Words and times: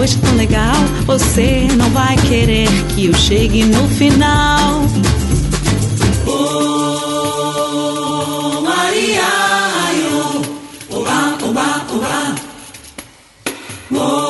noite 0.00 0.18
tão 0.18 0.34
legal. 0.34 0.74
Você 1.04 1.68
não 1.76 1.90
vai 1.90 2.16
querer 2.16 2.68
que 2.88 3.04
eu 3.06 3.14
chegue 3.14 3.64
no 3.64 3.86
final. 3.88 4.82
Oh, 6.26 6.62
Maria, 8.62 9.20
oh, 10.10 10.96
oba, 10.96 11.36
oba, 11.44 11.84
oh. 13.92 14.29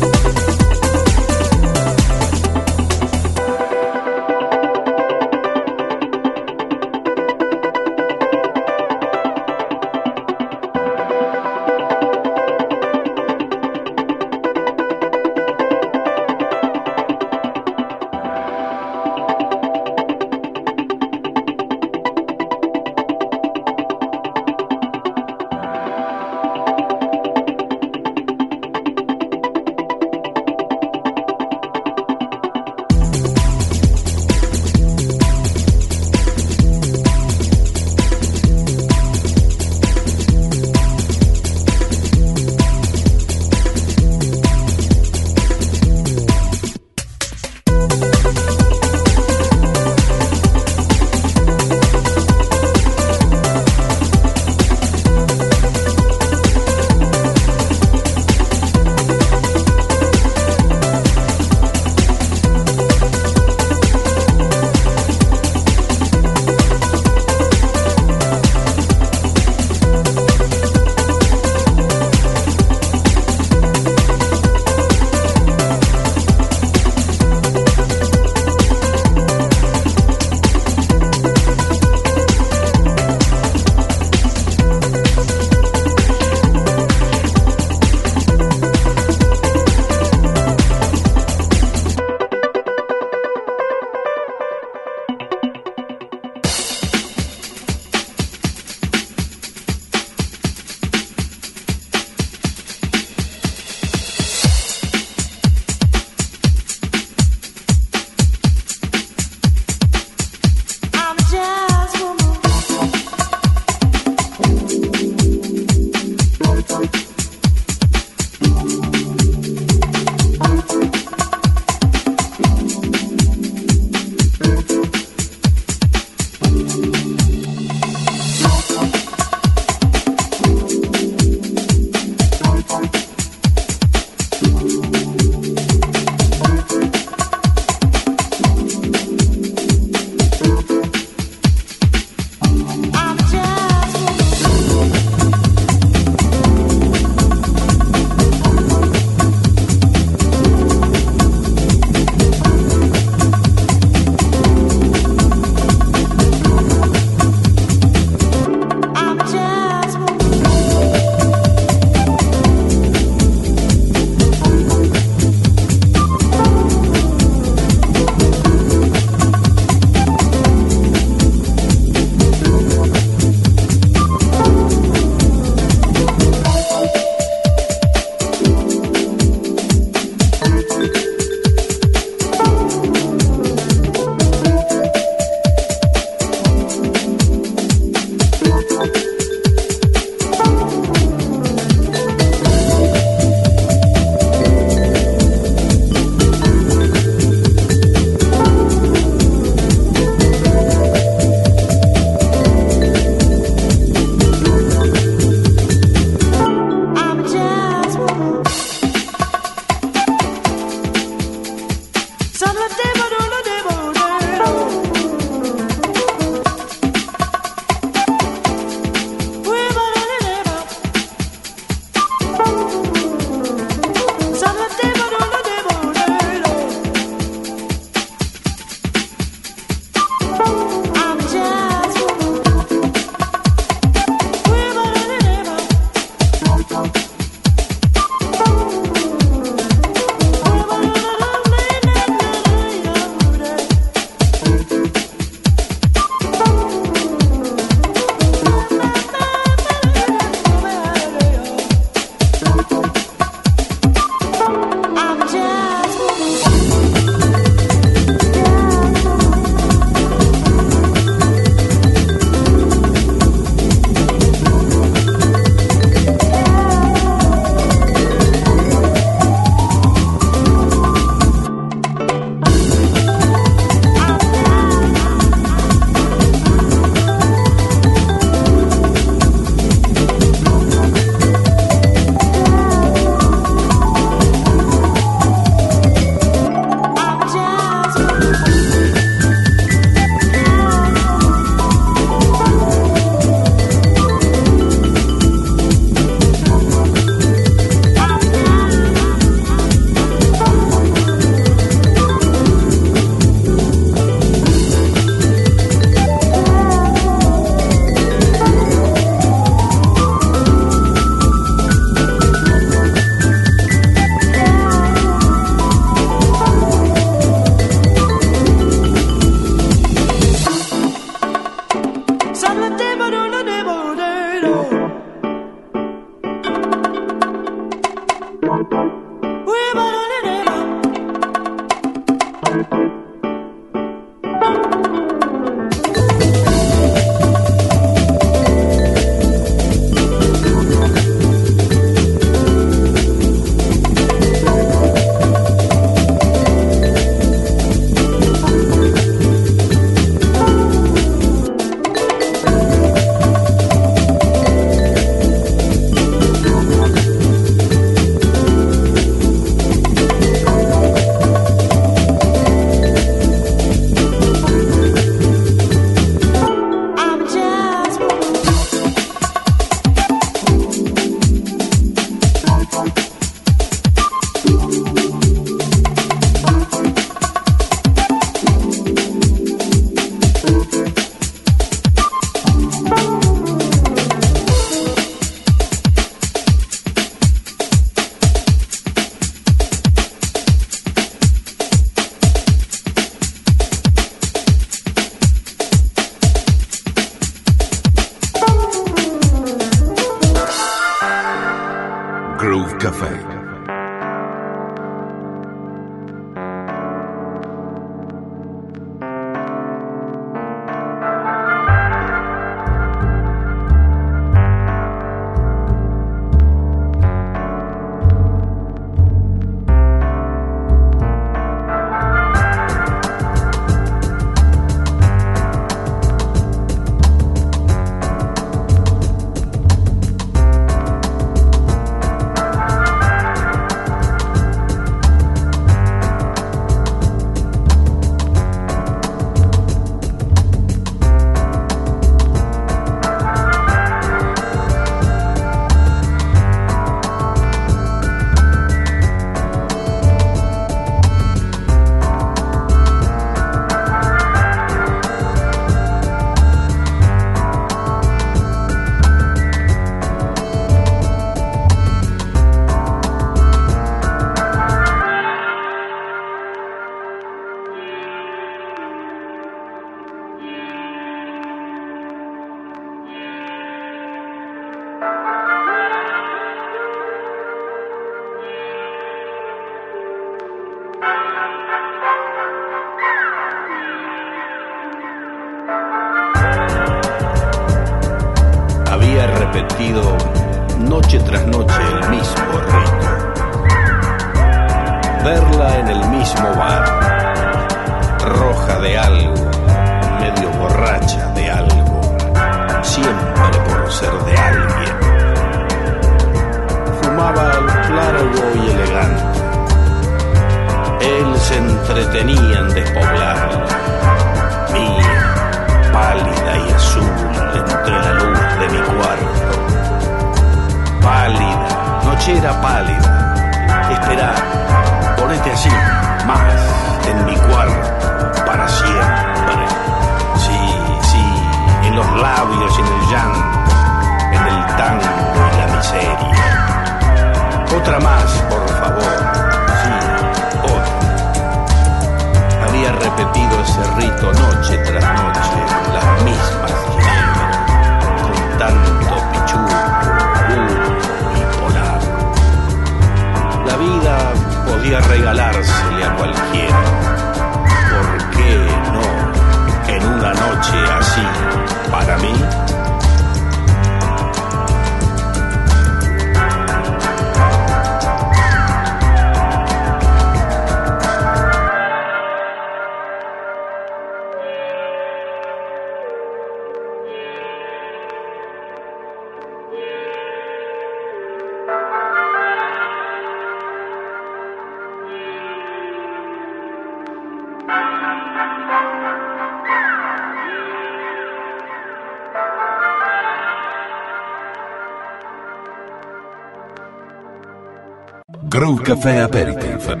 Café 598.91 599.21
Aperitif. 599.21 600.00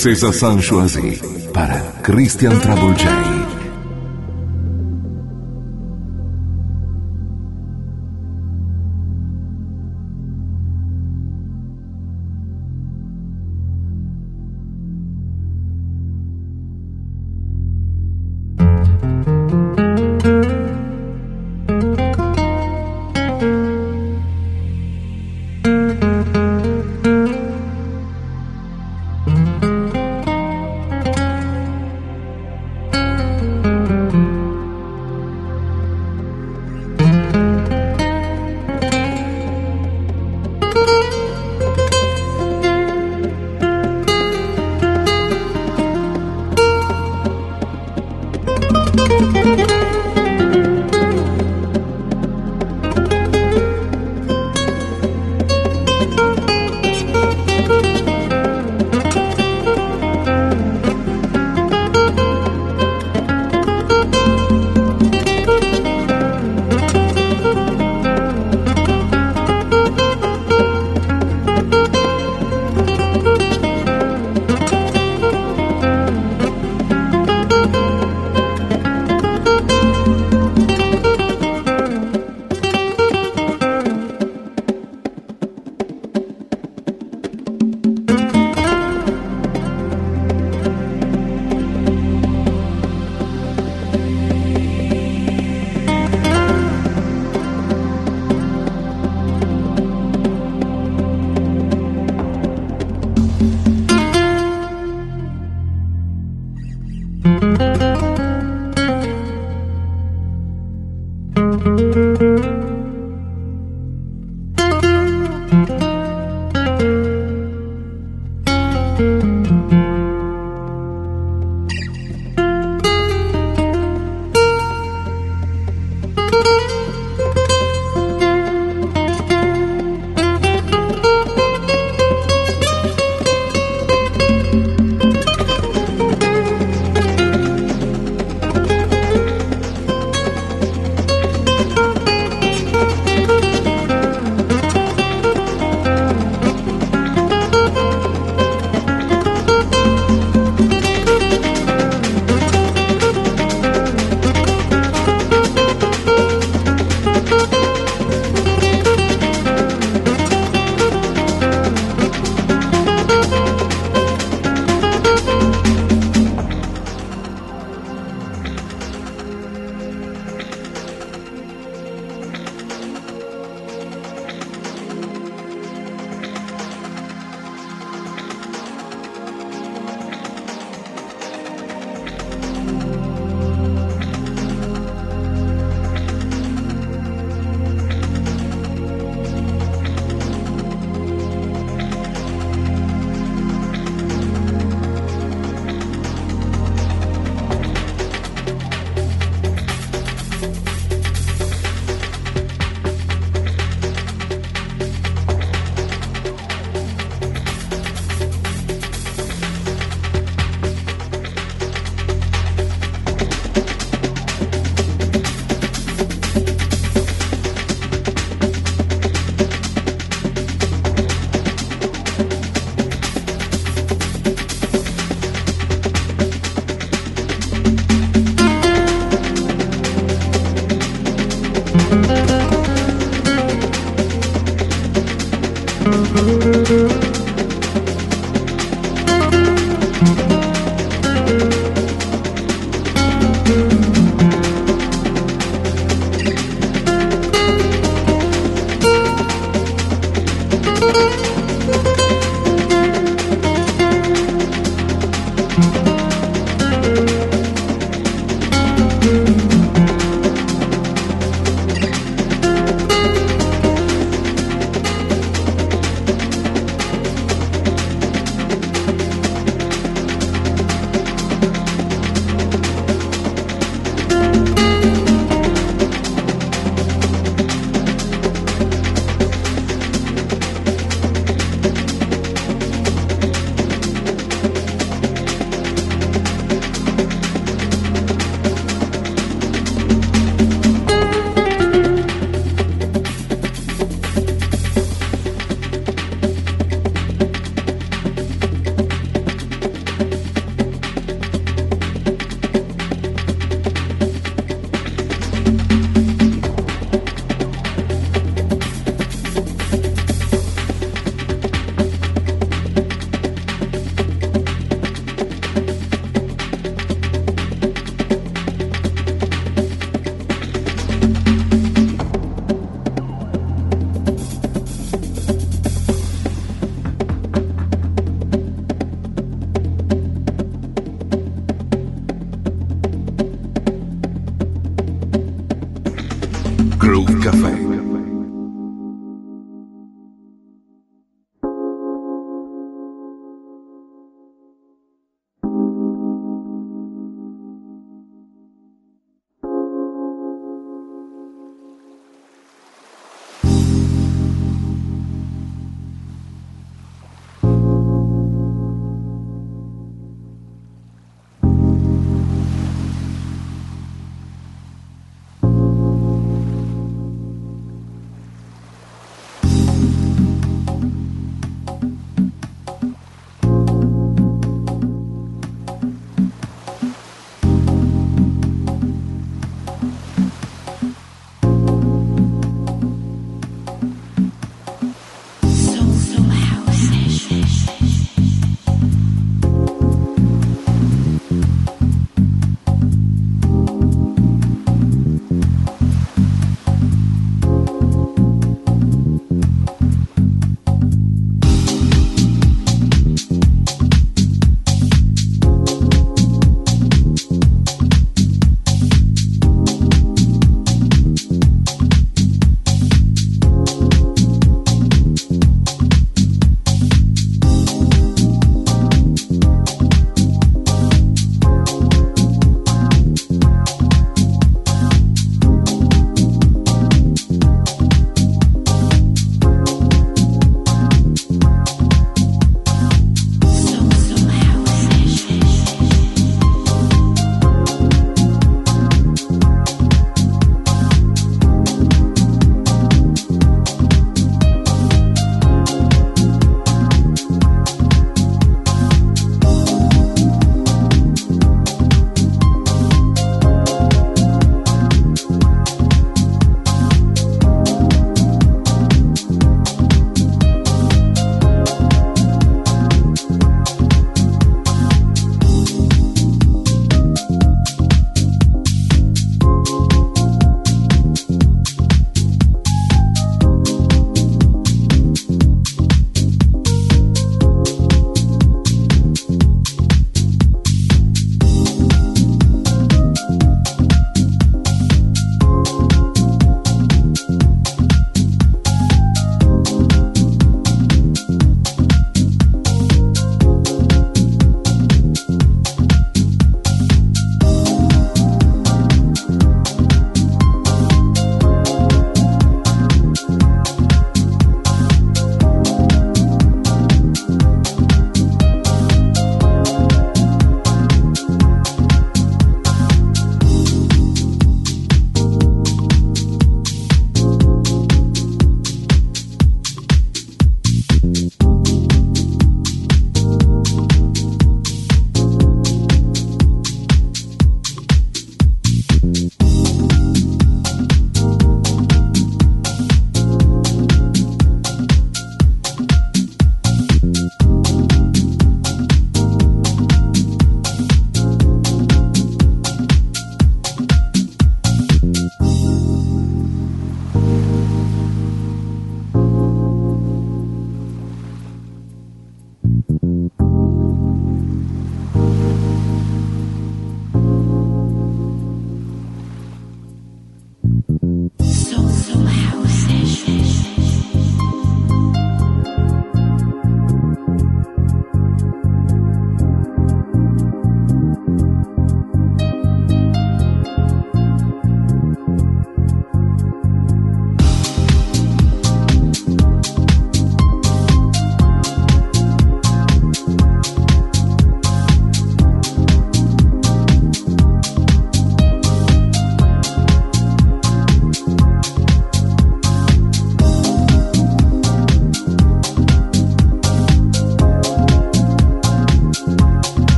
Princesa 0.00 0.32
Sanchoisi 0.32 1.20
para 1.52 1.80
Christian 2.04 2.60
Travolgei. 2.60 3.37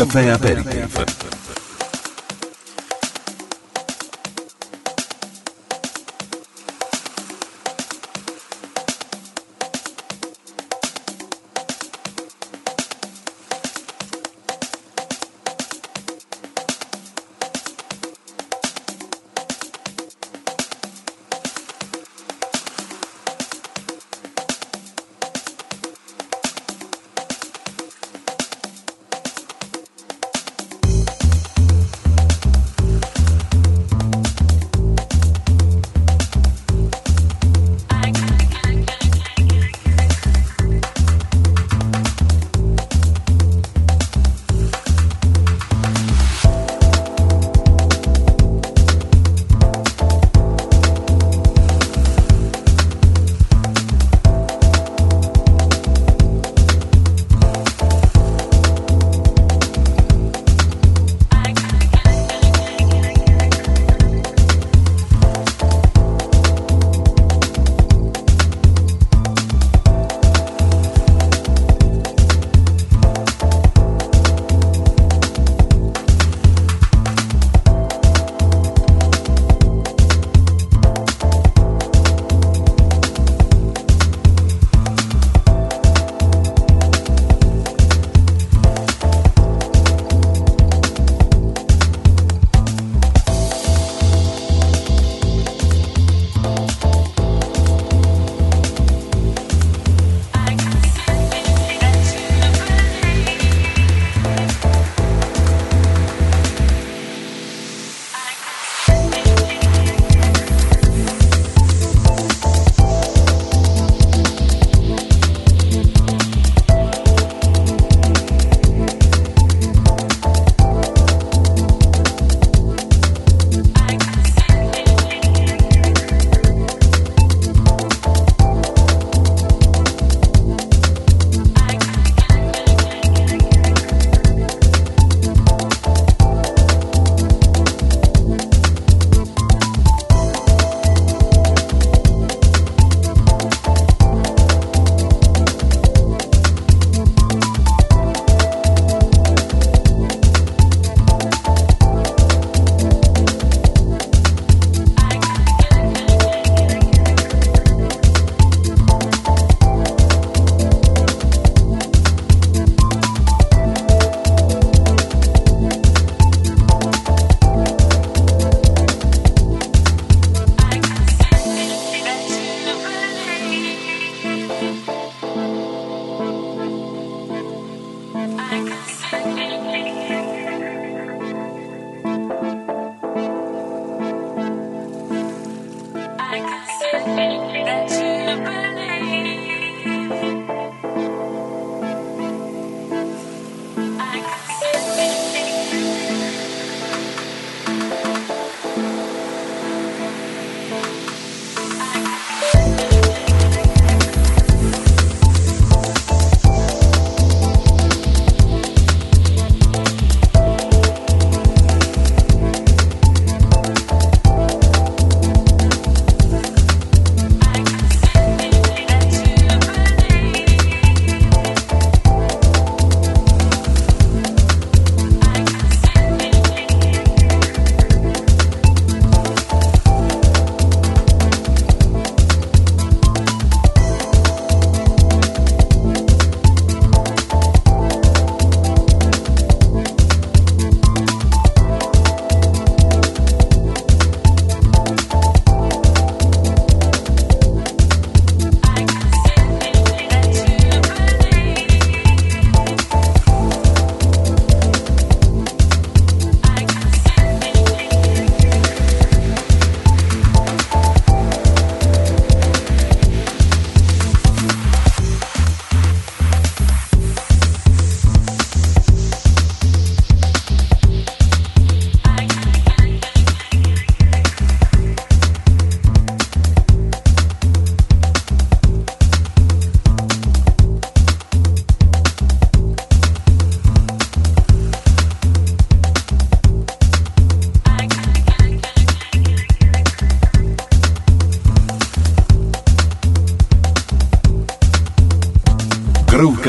Café 0.00 0.30
Aperitif. 0.30 1.09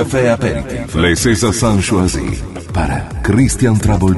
Café 0.01 0.29
Aperitif. 0.29 0.95
Les 0.95 1.15
César 1.15 1.53
para 2.73 3.07
Christian 3.21 3.75
Trouble 3.75 4.15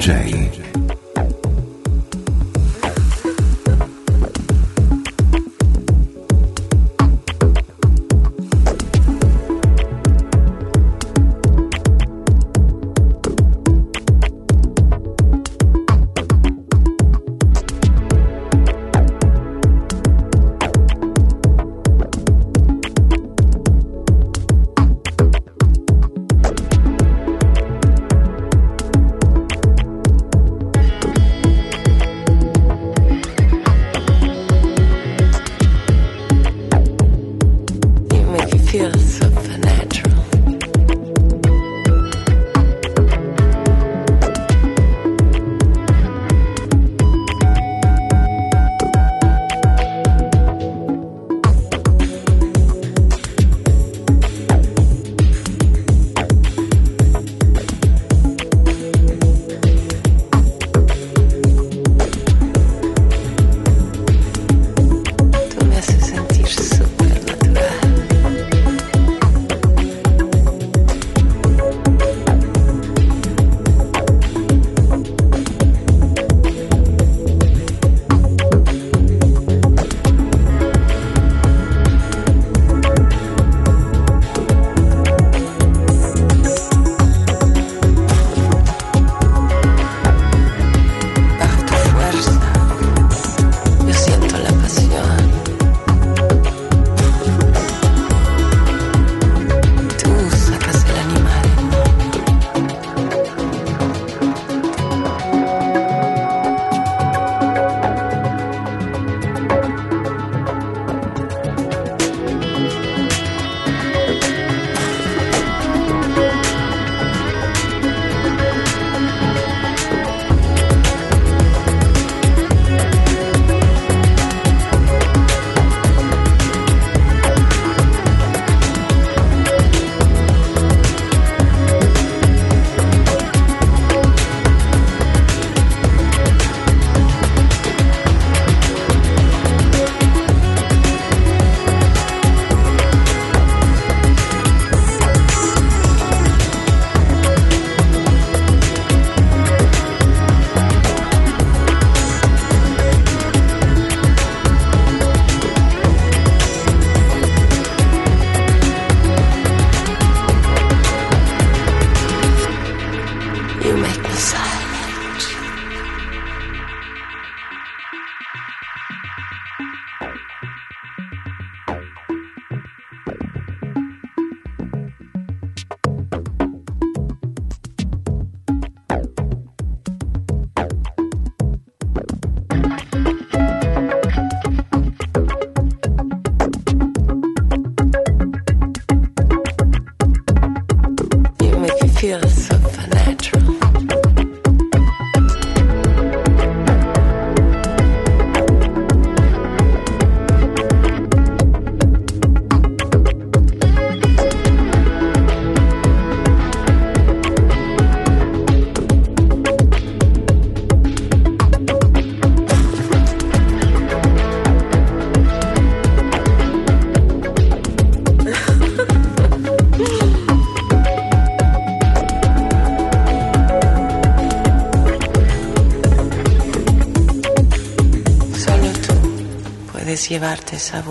llevarte 230.08 230.56
esa. 230.56 230.82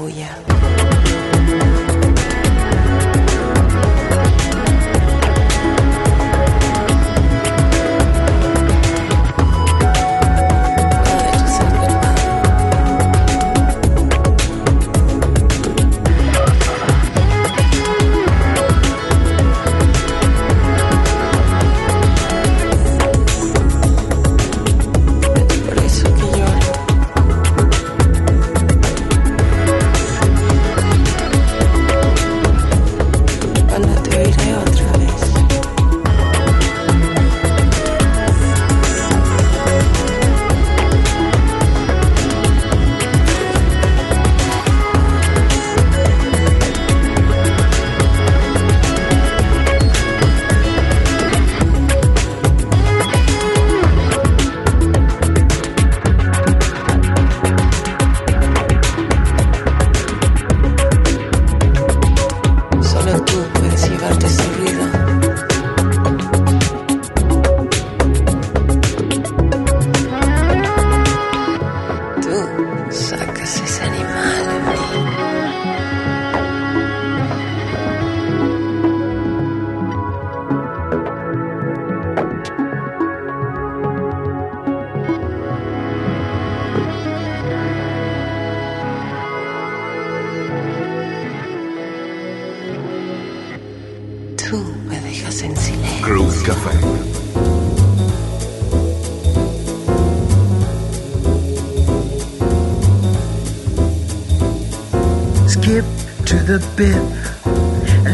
The 106.54 106.60
bit 106.78 107.34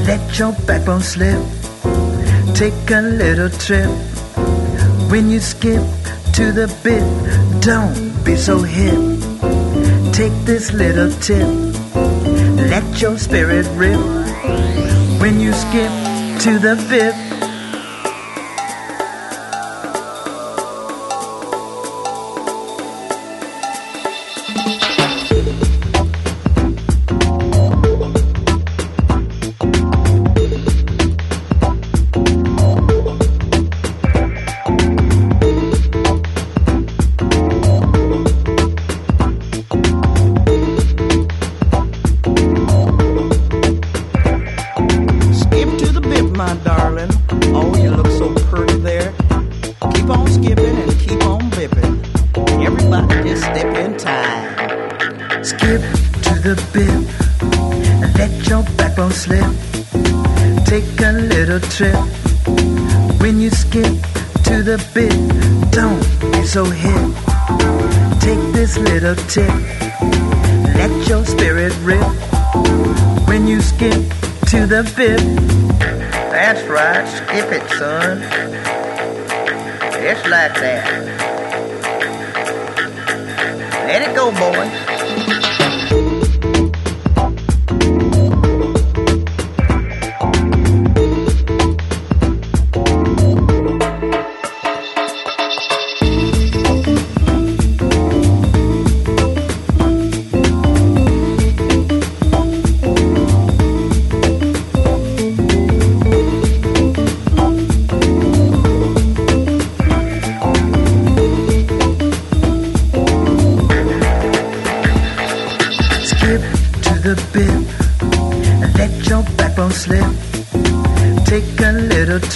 let 0.10 0.40
your 0.40 0.54
backbone 0.66 1.02
slip. 1.02 1.40
Take 2.56 2.90
a 2.90 3.02
little 3.02 3.50
trip. 3.50 3.92
When 5.12 5.30
you 5.30 5.40
skip 5.40 5.84
to 6.34 6.52
the 6.52 6.68
bit, 6.84 7.06
don't 7.62 8.24
be 8.24 8.36
so 8.36 8.64
hip. 8.64 9.00
Take 10.14 10.34
this 10.46 10.74
little 10.74 11.12
tip. 11.22 11.48
Let 12.74 13.02
your 13.02 13.20
spirit 13.20 13.68
rip. 13.76 14.00
When 15.22 15.40
you 15.40 15.54
skip 15.54 15.92
to 16.46 16.58
the 16.58 16.76
bit. 16.90 17.29
Take 60.70 61.02
a 61.02 61.12
little 61.12 61.60
trip. 61.60 61.96
When 63.20 63.42
you 63.42 63.50
skip 63.50 63.92
to 64.44 64.62
the 64.62 64.78
bit, 64.94 65.18
don't 65.72 66.00
be 66.22 66.46
so 66.46 66.64
hip. 66.64 67.10
Take 68.22 68.54
this 68.54 68.78
little 68.78 69.16
tip. 69.16 69.50
Let 70.78 70.92
your 71.10 71.26
spirit 71.26 71.74
rip. 71.82 72.06
When 73.28 73.48
you 73.48 73.62
skip 73.62 74.00
to 74.52 74.68
the 74.68 74.84
bit. 74.96 75.20
That's 76.30 76.62
right, 76.68 77.08
skip 77.08 77.52
it, 77.52 77.68
son. 77.72 78.22
It's 80.02 80.24
like 80.28 80.54
that. 80.54 80.86
Let 83.88 84.04
it 84.04 84.16
go, 84.16 84.30
boy. 84.32 84.89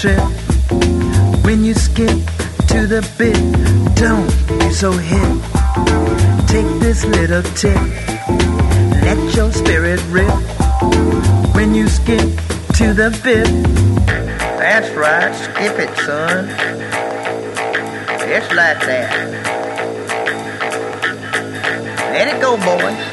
Trip. 0.03 0.19
When 1.45 1.63
you 1.63 1.73
skip 1.73 2.19
to 2.67 2.87
the 2.87 3.01
bit, 3.17 3.39
don't 3.95 4.27
be 4.59 4.69
so 4.73 4.91
hip. 4.91 5.37
Take 6.45 6.67
this 6.81 7.05
little 7.05 7.41
tip. 7.55 7.79
Let 9.07 9.33
your 9.33 9.49
spirit 9.53 10.01
rip. 10.09 10.27
When 11.55 11.73
you 11.73 11.87
skip 11.87 12.27
to 12.79 12.93
the 12.93 13.17
bit, 13.23 13.47
That's 14.59 14.89
right, 14.91 15.33
skip 15.33 15.79
it, 15.79 15.95
son. 16.05 16.49
Just 18.27 18.51
like 18.51 18.79
that. 18.89 19.09
Let 22.11 22.27
it 22.27 22.41
go, 22.41 22.57
boy. 22.57 23.12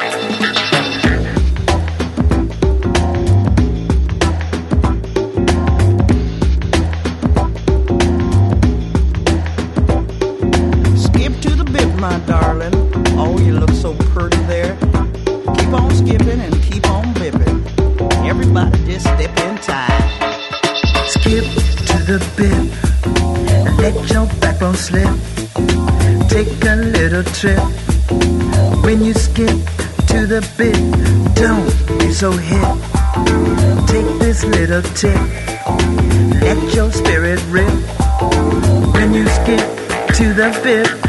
Trip. 27.40 27.58
When 28.84 29.02
you 29.02 29.14
skip 29.14 29.56
to 30.08 30.26
the 30.26 30.46
bit, 30.58 30.76
don't 31.34 31.98
be 31.98 32.12
so 32.12 32.32
hip. 32.32 32.76
Take 33.86 34.18
this 34.18 34.44
little 34.44 34.82
tip. 34.82 35.16
Let 36.42 36.74
your 36.74 36.92
spirit 36.92 37.40
rip. 37.48 37.72
When 38.92 39.14
you 39.14 39.26
skip 39.28 39.66
to 40.16 40.34
the 40.34 40.60
bit. 40.62 40.99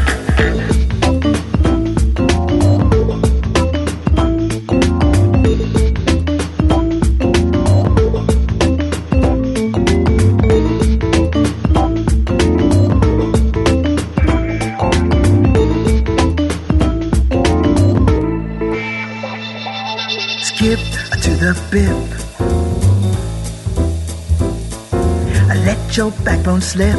Slip. 26.72 26.96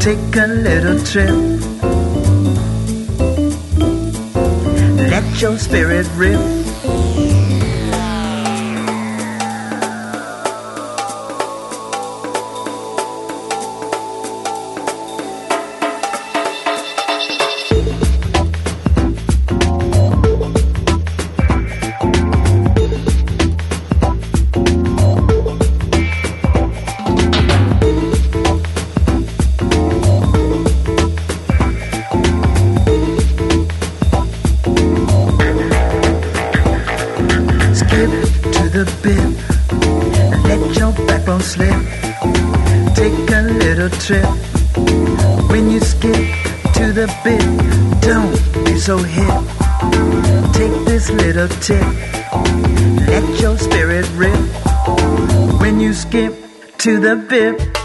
Take 0.00 0.36
a 0.36 0.46
little 0.46 0.98
trip. 1.02 1.30
Let 5.08 5.40
your 5.40 5.56
spirit 5.56 6.06
rip. 6.16 6.63
When 45.54 45.70
you 45.70 45.78
skip 45.78 46.16
to 46.74 46.92
the 46.92 47.06
bit, 47.22 47.40
don't 48.02 48.64
be 48.64 48.76
so 48.76 48.98
hip. 48.98 49.44
Take 50.52 50.84
this 50.84 51.10
little 51.10 51.46
tip. 51.62 51.86
Let 53.06 53.40
your 53.40 53.56
spirit 53.56 54.04
rip. 54.16 54.36
When 55.60 55.78
you 55.78 55.94
skip 55.94 56.34
to 56.78 56.98
the 56.98 57.14
bit. 57.14 57.83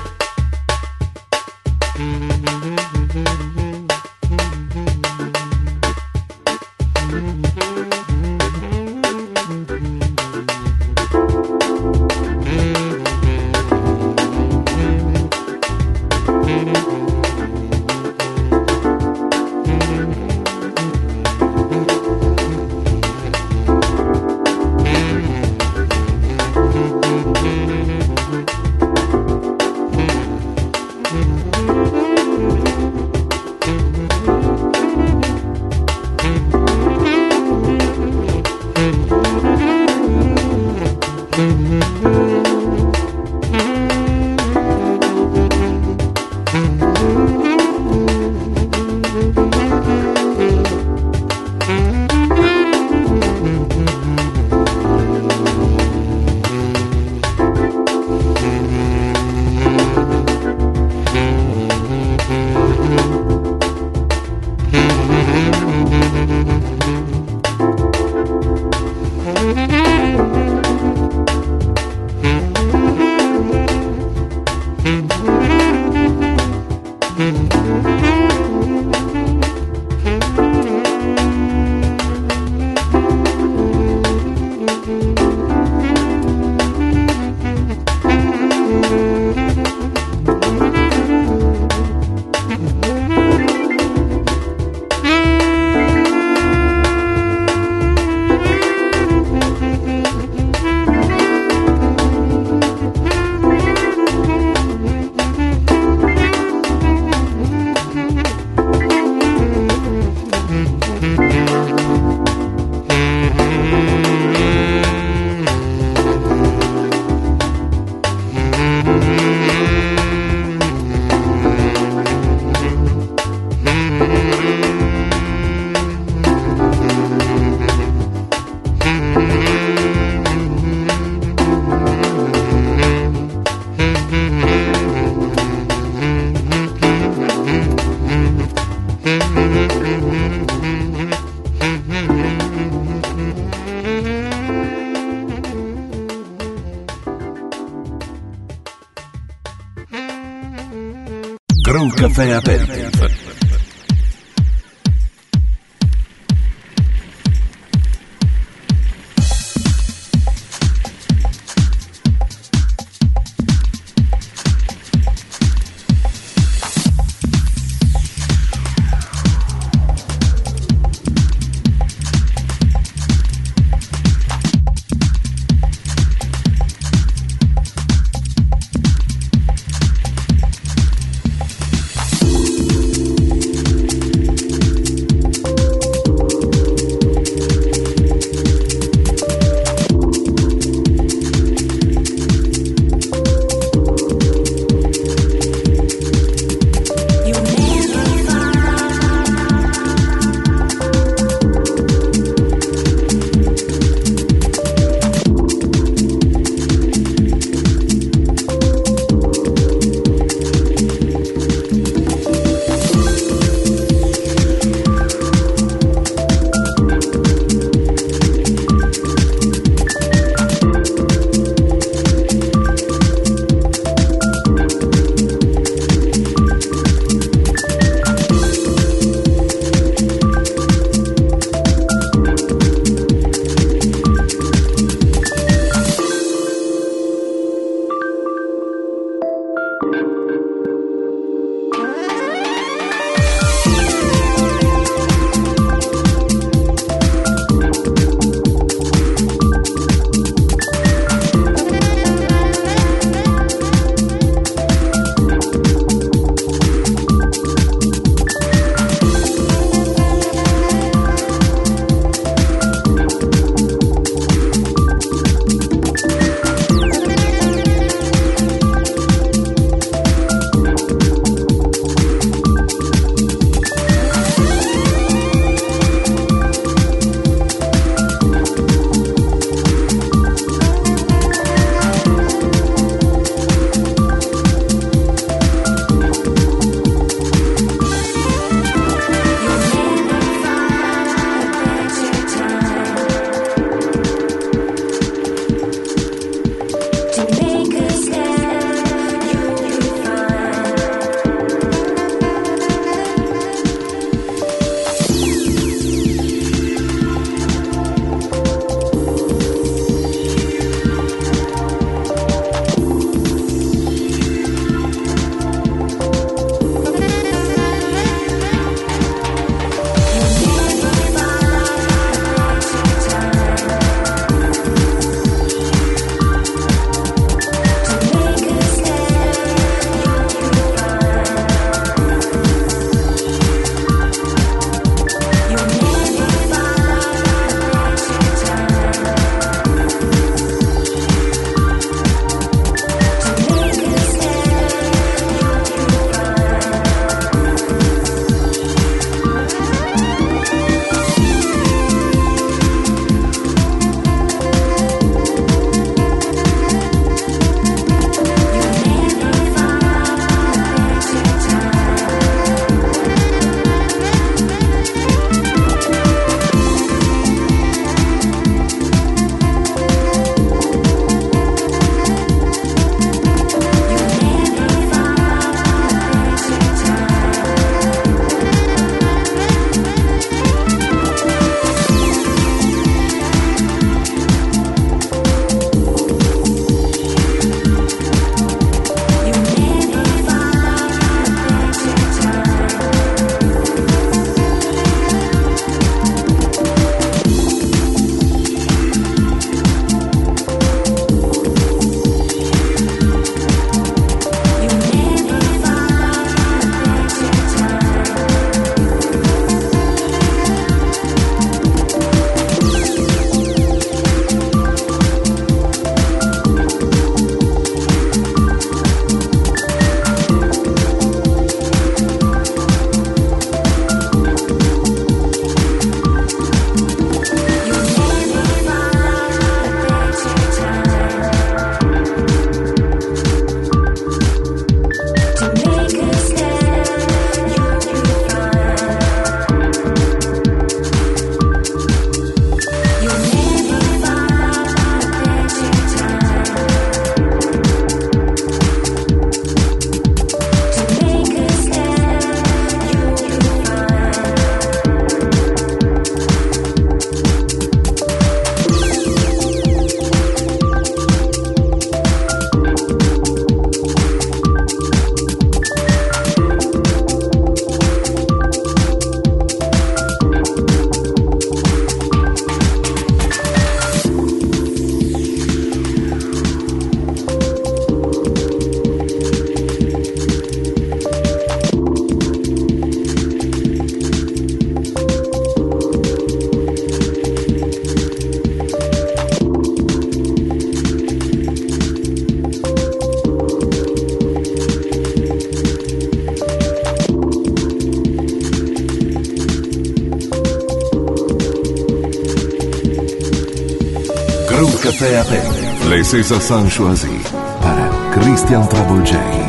Princesa 506.09 506.41
Sanchoisy 506.41 507.21
para 507.61 507.87
Christian 508.11 508.67
Travolgeri. 508.67 509.48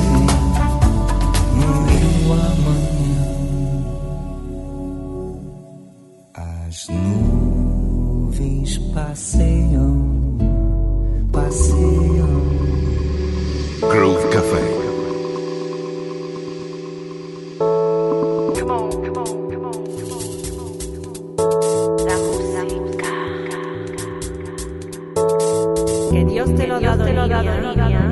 Yeah. 27.77 28.06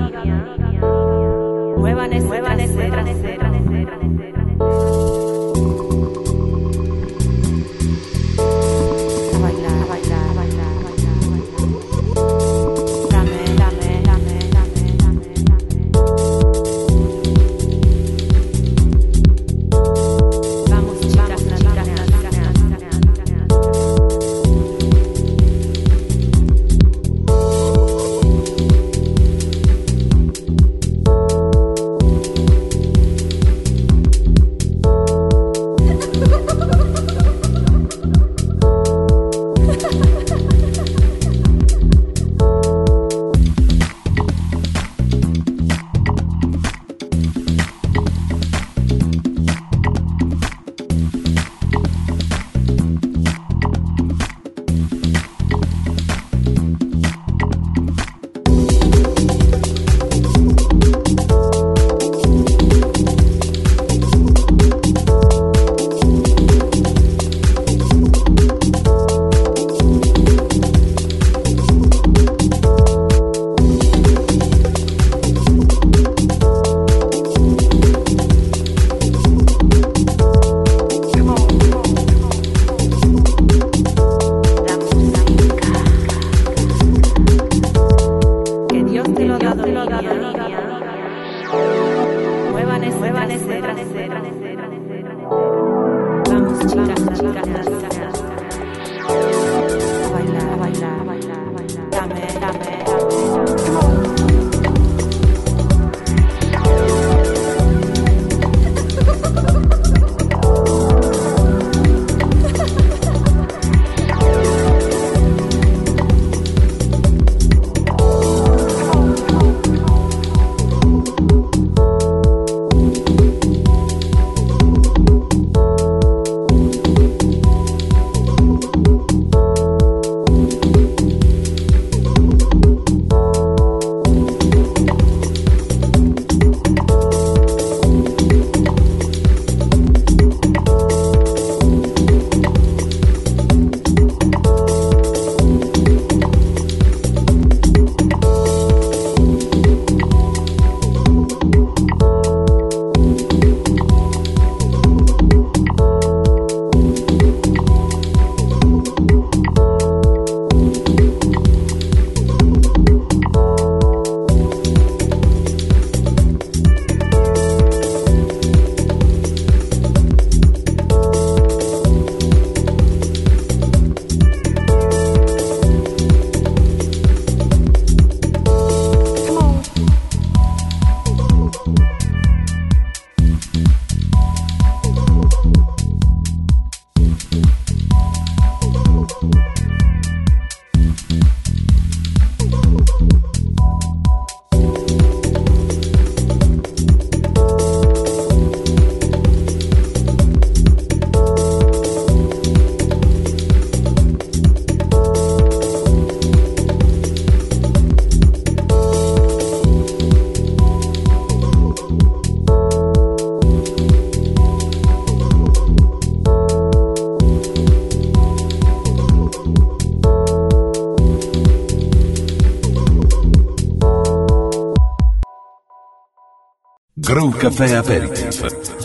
Café 227.45 227.75
Aperitif. 227.75 228.84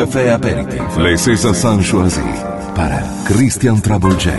Caffè 0.00 0.30
Aperitif. 0.30 0.96
Le 0.96 1.14
César 1.14 1.54
Sanchoisi 1.54 2.22
para 2.74 3.02
Christian 3.26 3.78
Trouble 3.82 4.18
J. 4.18 4.30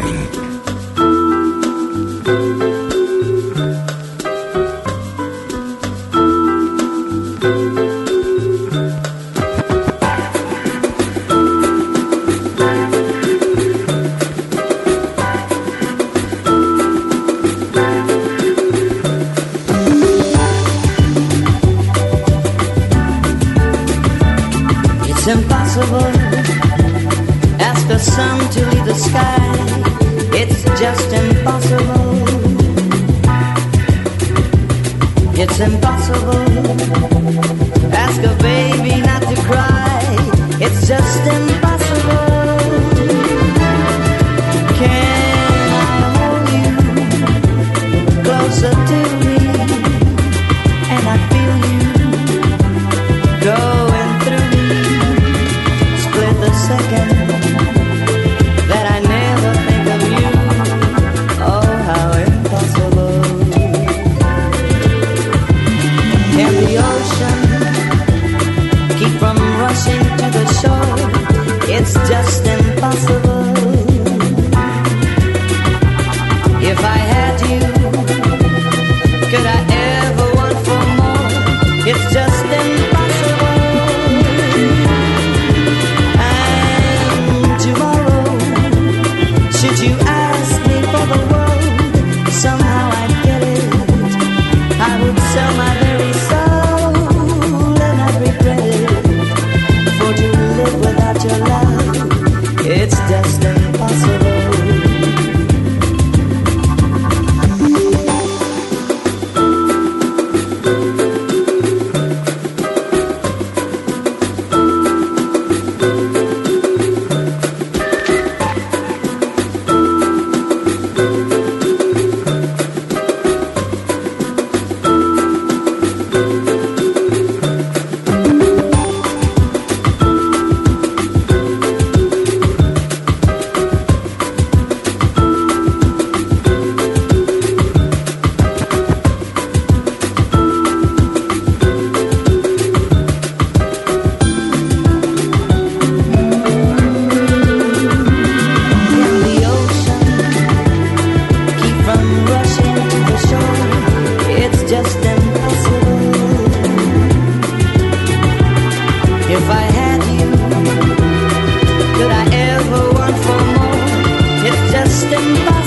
distant 165.10 165.60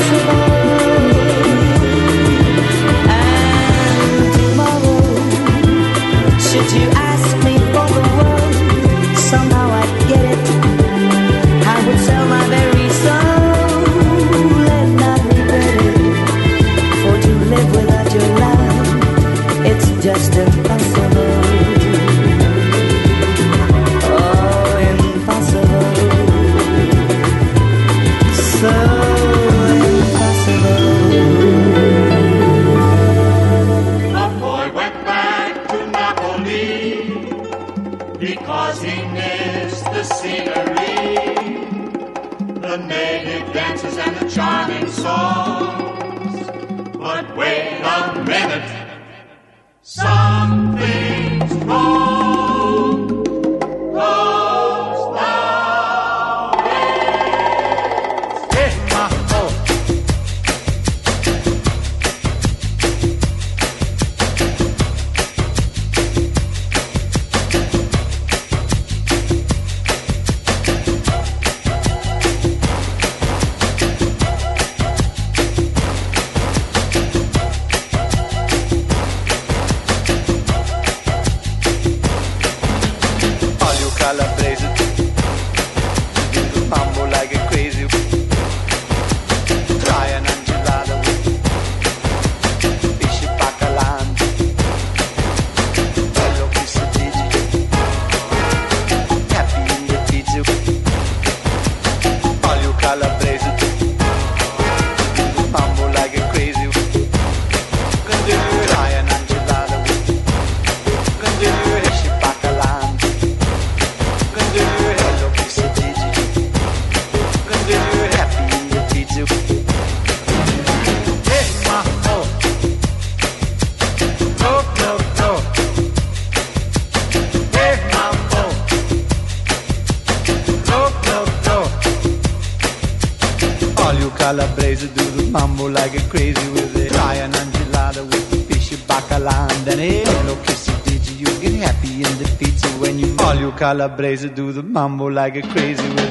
blazer, 143.97 144.29
do 144.29 144.53
the 144.53 144.63
mambo 144.63 145.07
like 145.07 145.37
a 145.37 145.43
crazy. 145.43 145.89
woman. 145.89 146.04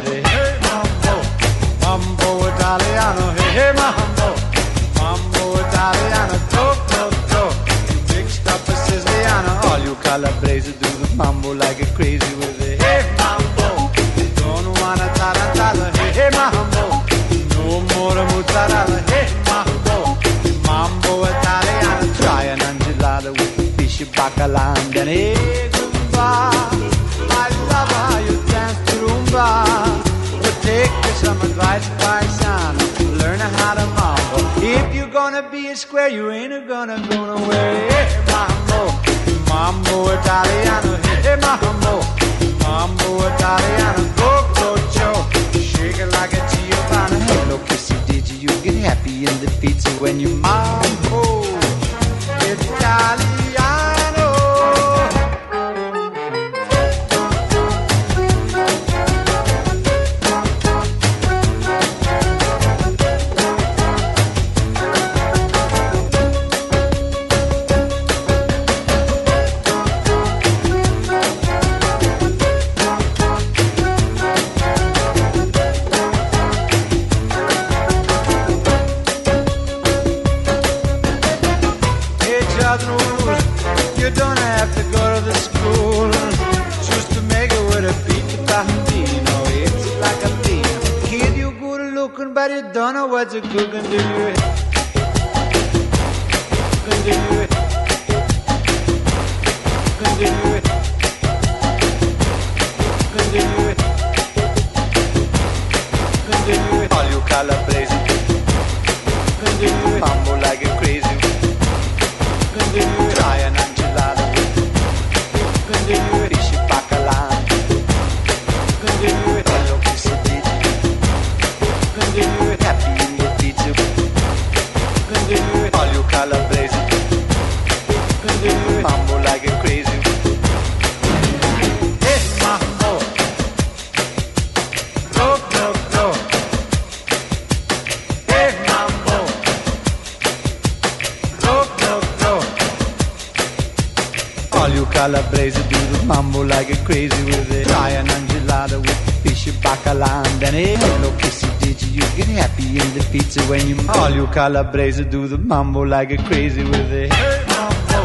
Calabrese 154.33 155.03
do 155.05 155.27
the 155.27 155.37
mambo 155.37 155.81
like 155.81 156.09
a 156.09 156.17
crazy 156.17 156.63
with 156.63 156.91
it. 156.91 157.13
hey 157.13 157.45
mambo, 157.49 157.99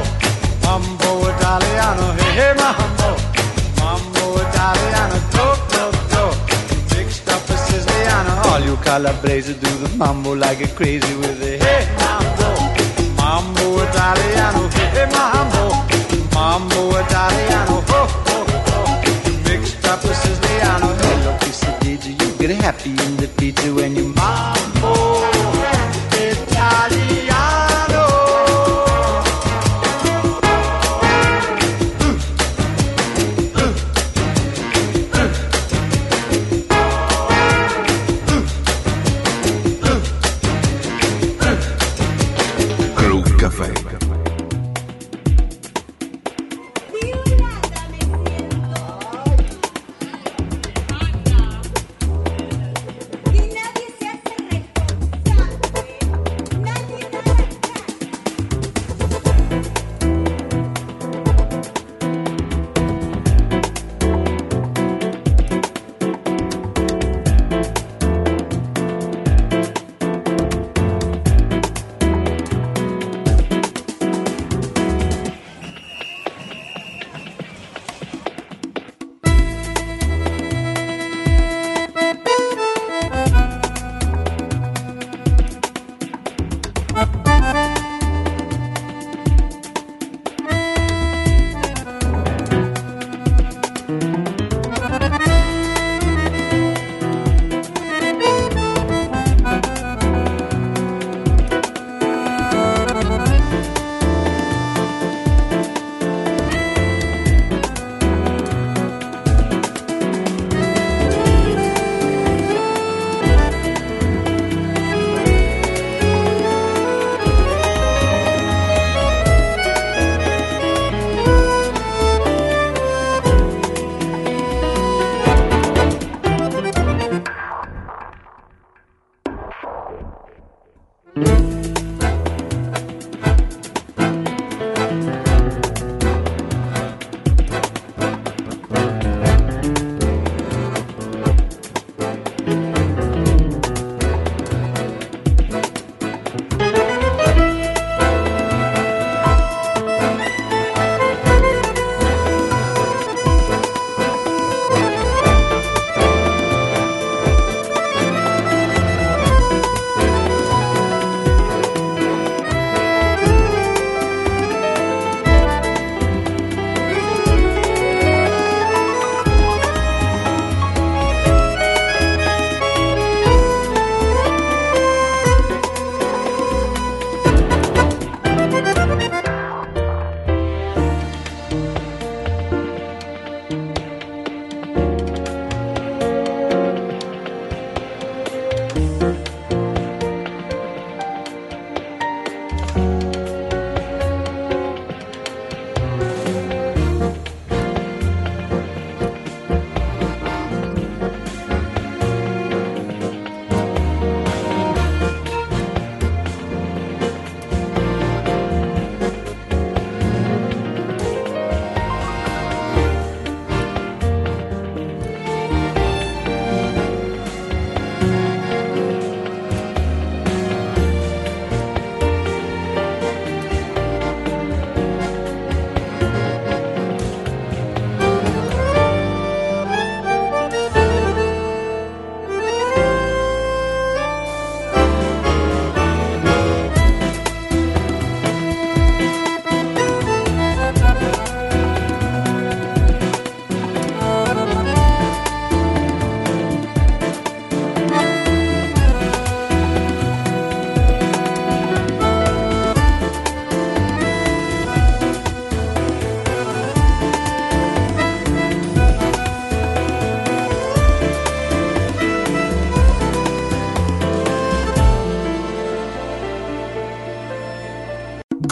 mambo 0.62 1.26
Italiano, 1.30 2.12
hey, 2.12 2.32
hey 2.38 2.54
mambo, 2.54 3.08
mambo 3.80 4.36
Italiano, 4.46 5.16
do 5.32 5.46
do 5.72 5.84
do, 6.12 6.24
mixed 6.94 7.28
up 7.30 7.48
a 7.48 7.56
Siciliano. 7.56 8.44
All 8.52 8.60
you 8.60 8.76
Calabrese 8.84 9.54
do 9.54 9.70
the 9.78 9.88
mambo 9.96 10.34
like 10.34 10.60
a 10.60 10.68
crazy 10.68 11.14
with 11.16 11.42
it. 11.42 11.57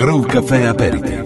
Groove 0.07 0.29
Café 0.29 0.67
Aperitif. 0.69 1.26